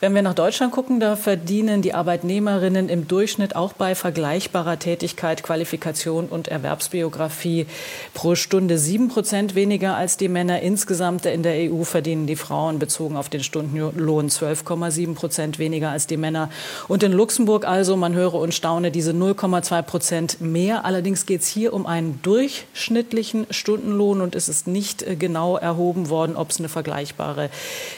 Wenn 0.02 0.14
wir 0.14 0.22
nach 0.22 0.32
Deutschland 0.32 0.72
gucken, 0.72 0.98
da 0.98 1.14
verdienen 1.14 1.82
die 1.82 1.92
Arbeitnehmerinnen 1.92 2.88
im 2.88 3.06
Durchschnitt 3.06 3.54
auch 3.54 3.74
bei 3.74 3.94
vergleichbarer 3.94 4.78
Tätigkeit, 4.78 5.42
Qualifikation 5.42 6.30
und 6.30 6.48
Erwerbsbiografie 6.48 7.66
pro 8.14 8.34
Stunde 8.34 8.78
sieben 8.78 9.08
Prozent 9.08 9.54
weniger 9.54 9.96
als 9.98 10.16
die 10.16 10.28
Männer. 10.28 10.62
Insgesamt 10.62 11.26
in 11.26 11.42
der 11.42 11.70
EU 11.70 11.82
verdienen 11.82 12.26
die 12.26 12.36
Frauen 12.36 12.78
bezogen 12.78 13.18
auf 13.18 13.28
den 13.28 13.44
Stundenlohn 13.44 14.30
12,7 14.30 15.14
Prozent 15.14 15.58
weniger 15.58 15.90
als 15.90 16.06
die 16.06 16.16
Männer. 16.16 16.48
Und 16.88 17.02
in 17.02 17.12
Luxemburg 17.12 17.66
also, 17.66 17.94
man 17.94 18.14
höre 18.14 18.36
und 18.36 18.54
staune, 18.54 18.90
diese 18.90 19.12
0,2 19.12 19.82
Prozent 19.82 20.40
mehr. 20.40 20.86
Allerdings 20.86 21.26
geht 21.26 21.42
es 21.42 21.48
hier 21.48 21.74
um 21.74 21.84
einen 21.84 22.20
durchschnittlichen 22.22 23.48
Stundenlohn 23.50 24.22
und 24.22 24.34
es 24.34 24.48
ist 24.48 24.66
nicht 24.66 25.02
äh, 25.02 25.16
genau 25.16 25.58
erhoben 25.58 26.08
worden, 26.08 26.36
ob 26.36 26.48
es 26.48 26.58
eine 26.58 26.70
vergleichbare 26.70 27.50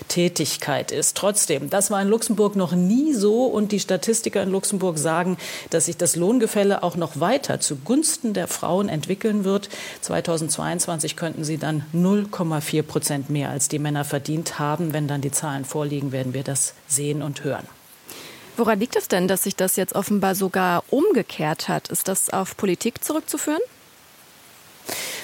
Tätigkeit 0.08 0.90
ist. 0.90 1.16
Trotzdem, 1.16 1.70
das 1.70 1.91
war 1.92 2.02
in 2.02 2.08
Luxemburg 2.08 2.56
noch 2.56 2.72
nie 2.72 3.12
so 3.12 3.44
und 3.44 3.70
die 3.70 3.78
Statistiker 3.78 4.42
in 4.42 4.50
Luxemburg 4.50 4.98
sagen, 4.98 5.36
dass 5.70 5.86
sich 5.86 5.96
das 5.96 6.16
Lohngefälle 6.16 6.82
auch 6.82 6.96
noch 6.96 7.20
weiter 7.20 7.60
zugunsten 7.60 8.34
der 8.34 8.48
Frauen 8.48 8.88
entwickeln 8.88 9.44
wird. 9.44 9.68
2022 10.00 11.14
könnten 11.14 11.44
sie 11.44 11.58
dann 11.58 11.84
0,4 11.94 12.82
Prozent 12.82 13.30
mehr 13.30 13.50
als 13.50 13.68
die 13.68 13.78
Männer 13.78 14.04
verdient 14.04 14.58
haben. 14.58 14.92
Wenn 14.92 15.06
dann 15.06 15.20
die 15.20 15.30
Zahlen 15.30 15.64
vorliegen, 15.64 16.10
werden 16.10 16.34
wir 16.34 16.42
das 16.42 16.74
sehen 16.88 17.22
und 17.22 17.44
hören. 17.44 17.68
Woran 18.56 18.80
liegt 18.80 18.96
es 18.96 19.08
denn, 19.08 19.28
dass 19.28 19.44
sich 19.44 19.56
das 19.56 19.76
jetzt 19.76 19.94
offenbar 19.94 20.34
sogar 20.34 20.84
umgekehrt 20.90 21.68
hat? 21.68 21.88
Ist 21.88 22.08
das 22.08 22.30
auf 22.30 22.56
Politik 22.56 23.02
zurückzuführen? 23.02 23.62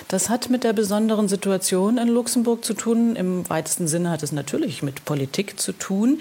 Das 0.09 0.31
hat 0.31 0.49
mit 0.49 0.65
der 0.65 0.73
besonderen 0.73 1.29
Situation 1.29 1.99
in 1.99 2.09
Luxemburg 2.09 2.65
zu 2.65 2.73
tun. 2.73 3.15
Im 3.15 3.49
weitesten 3.51 3.87
Sinne 3.87 4.09
hat 4.09 4.23
es 4.23 4.33
natürlich 4.33 4.83
mit 4.83 5.05
Politik 5.05 5.61
zu 5.61 5.73
tun. 5.73 6.21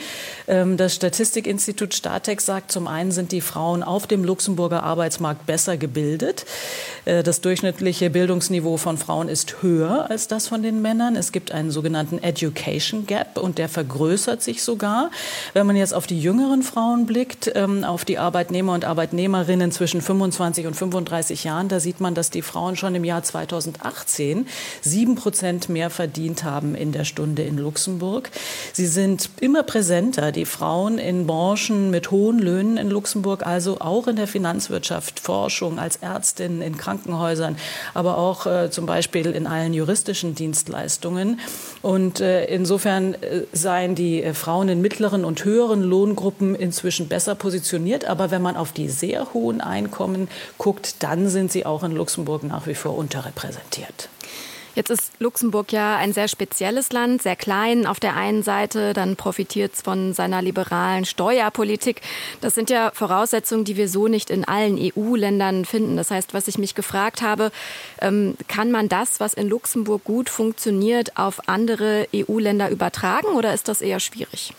Ähm, 0.49 0.75
das 0.75 0.93
Statistikinstitut 0.93 1.93
Statex 1.93 2.45
sagt, 2.45 2.69
zum 2.69 2.87
einen 2.87 3.13
sind 3.13 3.31
die 3.31 3.39
Frauen 3.39 3.83
auf 3.83 4.05
dem 4.05 4.25
Luxemburger 4.25 4.83
Arbeitsmarkt 4.83 5.45
besser 5.45 5.77
gebildet. 5.77 6.45
Äh, 7.05 7.23
das 7.23 7.39
durchschnittliche 7.39 8.09
Bildungsniveau 8.09 8.75
von 8.75 8.97
Frauen 8.97 9.29
ist 9.29 9.61
höher 9.61 10.09
als 10.09 10.27
das 10.27 10.49
von 10.49 10.63
den 10.63 10.81
Männern. 10.81 11.15
Es 11.15 11.31
gibt 11.31 11.53
einen 11.53 11.71
sogenannten 11.71 12.21
Education 12.21 13.05
Gap 13.05 13.37
und 13.37 13.57
der 13.57 13.69
vergrößert 13.69 14.43
sich 14.43 14.63
sogar. 14.63 15.11
Wenn 15.53 15.65
man 15.65 15.77
jetzt 15.77 15.93
auf 15.93 16.07
die 16.07 16.19
jüngeren 16.19 16.61
Frauen 16.61 17.05
blickt, 17.05 17.53
ähm, 17.55 17.85
auf 17.85 18.03
die 18.03 18.17
Arbeitnehmer 18.17 18.73
und 18.73 18.83
Arbeitnehmerinnen 18.83 19.71
zwischen 19.71 20.01
25 20.01 20.67
und 20.67 20.73
35 20.73 21.45
Jahren, 21.45 21.69
da 21.69 21.79
sieht 21.79 22.01
man, 22.01 22.15
dass 22.15 22.29
die 22.31 22.41
Frauen 22.41 22.75
schon 22.75 22.93
im 22.93 23.05
Jahr 23.05 23.23
2000 23.23 23.76
2018 23.77 24.47
sieben 24.81 25.15
Prozent 25.15 25.69
mehr 25.69 25.89
verdient 25.89 26.43
haben 26.43 26.75
in 26.75 26.91
der 26.91 27.05
Stunde 27.05 27.43
in 27.43 27.57
Luxemburg. 27.57 28.29
Sie 28.73 28.87
sind 28.87 29.29
immer 29.39 29.63
präsenter, 29.63 30.31
die 30.31 30.45
Frauen 30.45 30.97
in 30.97 31.27
Branchen 31.27 31.89
mit 31.89 32.11
hohen 32.11 32.39
Löhnen 32.39 32.77
in 32.77 32.89
Luxemburg, 32.89 33.45
also 33.45 33.79
auch 33.79 34.07
in 34.07 34.15
der 34.15 34.27
Finanzwirtschaft, 34.27 35.19
Forschung, 35.19 35.79
als 35.79 35.97
Ärztin 35.97 36.61
in 36.61 36.77
Krankenhäusern, 36.77 37.57
aber 37.93 38.17
auch 38.17 38.45
äh, 38.45 38.69
zum 38.69 38.85
Beispiel 38.85 39.31
in 39.31 39.47
allen 39.47 39.73
juristischen 39.73 40.35
Dienstleistungen. 40.35 41.39
Und 41.81 42.19
äh, 42.19 42.45
insofern 42.45 43.13
äh, 43.15 43.43
seien 43.53 43.95
die 43.95 44.23
äh, 44.23 44.33
Frauen 44.33 44.69
in 44.69 44.81
mittleren 44.81 45.25
und 45.25 45.43
höheren 45.45 45.81
Lohngruppen 45.81 46.55
inzwischen 46.55 47.07
besser 47.07 47.35
positioniert. 47.35 48.05
Aber 48.05 48.31
wenn 48.31 48.41
man 48.41 48.57
auf 48.57 48.71
die 48.71 48.89
sehr 48.89 49.33
hohen 49.33 49.61
Einkommen 49.61 50.27
guckt, 50.57 51.03
dann 51.03 51.29
sind 51.29 51.51
sie 51.51 51.65
auch 51.65 51.83
in 51.83 51.91
Luxemburg 51.91 52.43
nach 52.43 52.67
wie 52.67 52.75
vor 52.75 52.97
unterrepräsentiert 52.97 53.66
repräsentiert. 53.67 54.09
Jetzt 54.75 54.91
ist 54.91 55.11
Luxemburg 55.17 55.71
ja 55.71 55.95
ein 55.95 56.13
sehr 56.13 56.27
spezielles 56.27 56.91
Land, 56.91 57.23
sehr 57.23 57.35
klein 57.35 57.87
auf 57.87 57.99
der 57.99 58.15
einen 58.15 58.43
Seite, 58.43 58.93
dann 58.93 59.15
profitiert 59.15 59.73
es 59.73 59.81
von 59.81 60.13
seiner 60.13 60.43
liberalen 60.43 61.03
Steuerpolitik. 61.03 62.01
Das 62.41 62.53
sind 62.53 62.69
ja 62.69 62.91
Voraussetzungen, 62.93 63.65
die 63.65 63.75
wir 63.75 63.89
so 63.89 64.07
nicht 64.07 64.29
in 64.29 64.45
allen 64.45 64.77
EU-Ländern 64.79 65.65
finden. 65.65 65.97
Das 65.97 66.11
heißt, 66.11 66.35
was 66.35 66.47
ich 66.47 66.59
mich 66.59 66.75
gefragt 66.75 67.23
habe, 67.23 67.51
ähm, 68.01 68.35
kann 68.47 68.69
man 68.69 68.87
das, 68.87 69.19
was 69.19 69.33
in 69.33 69.49
Luxemburg 69.49 70.03
gut 70.03 70.29
funktioniert, 70.29 71.17
auf 71.17 71.49
andere 71.49 72.07
EU-Länder 72.13 72.69
übertragen 72.69 73.29
oder 73.29 73.55
ist 73.55 73.69
das 73.69 73.81
eher 73.81 73.99
schwierig? 73.99 74.53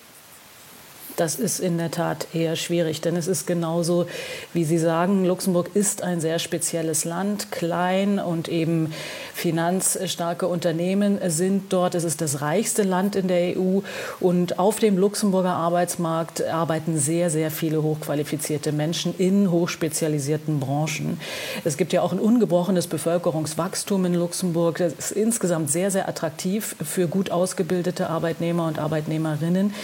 Das 1.19 1.35
ist 1.35 1.59
in 1.59 1.79
der 1.79 1.91
Tat 1.91 2.29
eher 2.33 2.55
schwierig, 2.55 3.01
denn 3.01 3.17
es 3.17 3.27
ist 3.27 3.45
genauso, 3.45 4.07
wie 4.55 4.63
Sie 4.63 4.79
sagen, 4.79 5.25
Luxemburg 5.25 5.71
ist 5.75 6.05
ein 6.05 6.21
sehr 6.21 6.39
spezielles 6.39 7.05
Land, 7.05 7.51
klein 7.51 8.21
und 8.21 8.49
eben 8.49 8.93
finanzstarke 9.35 10.47
Unternehmen 10.47 11.19
sind 11.27 11.73
dort. 11.73 11.97
Es 11.97 12.05
ist 12.05 12.21
das 12.21 12.41
reichste 12.41 12.85
Land 12.85 13.17
in 13.17 13.27
der 13.27 13.59
EU 13.59 13.81
und 14.21 14.61
auf 14.61 14.79
dem 14.79 14.97
Luxemburger 14.97 15.55
Arbeitsmarkt 15.55 16.45
arbeiten 16.45 16.97
sehr, 16.97 17.31
sehr 17.31 17.51
viele 17.51 17.83
hochqualifizierte 17.83 18.71
Menschen 18.71 19.13
in 19.19 19.51
hochspezialisierten 19.51 20.61
Branchen. 20.61 21.19
Es 21.65 21.77
gibt 21.77 21.93
ja 21.93 22.03
auch 22.03 22.13
ein 22.13 22.21
ungebrochenes 22.21 22.87
Bevölkerungswachstum 22.87 24.05
in 24.05 24.15
Luxemburg. 24.15 24.79
Das 24.79 24.93
ist 24.93 25.11
insgesamt 25.11 25.73
sehr, 25.73 25.91
sehr 25.91 26.09
attraktiv 26.09 26.77
für 26.81 27.09
gut 27.09 27.33
ausgebildete 27.33 28.09
Arbeitnehmer 28.09 28.69
und 28.69 28.79
Arbeitnehmerinnen. 28.79 29.75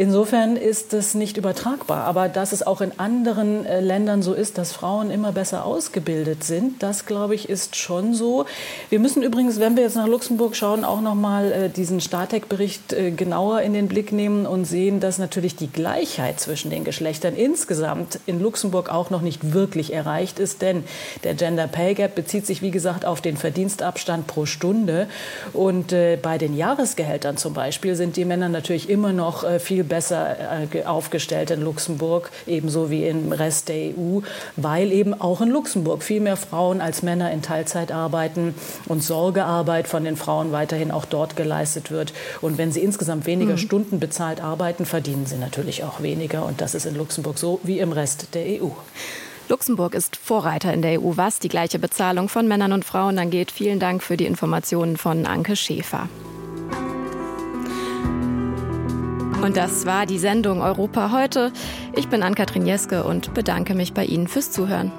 Insofern 0.00 0.56
ist 0.56 0.94
es 0.94 1.12
nicht 1.12 1.36
übertragbar. 1.36 2.04
Aber 2.04 2.30
dass 2.30 2.52
es 2.52 2.66
auch 2.66 2.80
in 2.80 2.98
anderen 2.98 3.66
äh, 3.66 3.80
Ländern 3.80 4.22
so 4.22 4.32
ist, 4.32 4.56
dass 4.56 4.72
Frauen 4.72 5.10
immer 5.10 5.30
besser 5.30 5.66
ausgebildet 5.66 6.42
sind, 6.42 6.82
das 6.82 7.04
glaube 7.04 7.34
ich 7.34 7.50
ist 7.50 7.76
schon 7.76 8.14
so. 8.14 8.46
Wir 8.88 8.98
müssen 8.98 9.22
übrigens, 9.22 9.60
wenn 9.60 9.76
wir 9.76 9.82
jetzt 9.82 9.96
nach 9.96 10.06
Luxemburg 10.06 10.56
schauen, 10.56 10.84
auch 10.84 11.02
noch 11.02 11.14
mal 11.14 11.52
äh, 11.52 11.68
diesen 11.68 12.00
Startec-Bericht 12.00 12.94
äh, 12.94 13.10
genauer 13.10 13.60
in 13.60 13.74
den 13.74 13.88
Blick 13.88 14.10
nehmen 14.10 14.46
und 14.46 14.64
sehen, 14.64 15.00
dass 15.00 15.18
natürlich 15.18 15.54
die 15.54 15.70
Gleichheit 15.70 16.40
zwischen 16.40 16.70
den 16.70 16.84
Geschlechtern 16.84 17.36
insgesamt 17.36 18.20
in 18.24 18.40
Luxemburg 18.40 18.88
auch 18.88 19.10
noch 19.10 19.20
nicht 19.20 19.52
wirklich 19.52 19.92
erreicht 19.92 20.38
ist, 20.38 20.62
denn 20.62 20.82
der 21.24 21.34
Gender 21.34 21.66
Pay 21.66 21.92
Gap 21.92 22.14
bezieht 22.14 22.46
sich 22.46 22.62
wie 22.62 22.70
gesagt 22.70 23.04
auf 23.04 23.20
den 23.20 23.36
Verdienstabstand 23.36 24.26
pro 24.26 24.46
Stunde 24.46 25.08
und 25.52 25.92
äh, 25.92 26.16
bei 26.16 26.38
den 26.38 26.56
Jahresgehältern 26.56 27.36
zum 27.36 27.52
Beispiel 27.52 27.96
sind 27.96 28.16
die 28.16 28.24
Männer 28.24 28.48
natürlich 28.48 28.88
immer 28.88 29.12
noch 29.12 29.44
viel 29.60 29.89
besser 29.90 30.36
äh, 30.72 30.84
aufgestellt 30.84 31.50
in 31.50 31.60
Luxemburg, 31.60 32.30
ebenso 32.46 32.90
wie 32.90 33.06
im 33.06 33.32
Rest 33.32 33.68
der 33.68 33.90
EU, 33.90 34.20
weil 34.56 34.90
eben 34.92 35.12
auch 35.20 35.42
in 35.42 35.50
Luxemburg 35.50 36.02
viel 36.02 36.22
mehr 36.22 36.38
Frauen 36.38 36.80
als 36.80 37.02
Männer 37.02 37.30
in 37.30 37.42
Teilzeit 37.42 37.92
arbeiten 37.92 38.54
und 38.86 39.02
Sorgearbeit 39.04 39.86
von 39.86 40.04
den 40.04 40.16
Frauen 40.16 40.52
weiterhin 40.52 40.90
auch 40.90 41.04
dort 41.04 41.36
geleistet 41.36 41.90
wird. 41.90 42.14
Und 42.40 42.56
wenn 42.56 42.72
sie 42.72 42.80
insgesamt 42.80 43.26
weniger 43.26 43.52
mhm. 43.52 43.58
Stunden 43.58 44.00
bezahlt 44.00 44.42
arbeiten, 44.42 44.86
verdienen 44.86 45.26
sie 45.26 45.36
natürlich 45.36 45.84
auch 45.84 46.00
weniger. 46.00 46.46
Und 46.46 46.62
das 46.62 46.74
ist 46.74 46.86
in 46.86 46.94
Luxemburg 46.94 47.38
so 47.38 47.60
wie 47.64 47.80
im 47.80 47.92
Rest 47.92 48.34
der 48.34 48.62
EU. 48.62 48.70
Luxemburg 49.50 49.94
ist 49.94 50.14
Vorreiter 50.14 50.72
in 50.72 50.80
der 50.80 51.02
EU, 51.02 51.16
was 51.16 51.40
die 51.40 51.48
gleiche 51.48 51.80
Bezahlung 51.80 52.28
von 52.28 52.46
Männern 52.46 52.72
und 52.72 52.84
Frauen 52.84 53.18
angeht. 53.18 53.50
Vielen 53.50 53.80
Dank 53.80 54.00
für 54.00 54.16
die 54.16 54.26
Informationen 54.26 54.96
von 54.96 55.26
Anke 55.26 55.56
Schäfer. 55.56 56.08
Und 59.42 59.56
das 59.56 59.86
war 59.86 60.04
die 60.04 60.18
Sendung 60.18 60.60
Europa 60.60 61.12
heute. 61.12 61.50
Ich 61.96 62.08
bin 62.08 62.22
Ann-Kathrin 62.22 62.66
Jeske 62.66 63.04
und 63.04 63.32
bedanke 63.32 63.74
mich 63.74 63.94
bei 63.94 64.04
Ihnen 64.04 64.28
fürs 64.28 64.50
Zuhören. 64.50 64.92